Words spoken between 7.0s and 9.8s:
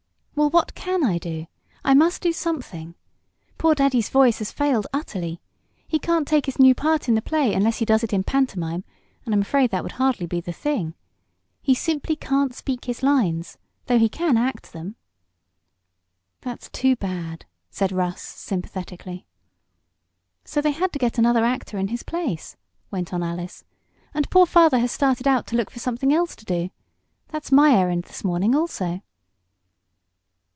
in the play unless he does it in pantomime, and I'm afraid